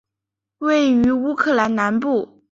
[0.57, 2.39] 位于乌克兰南部。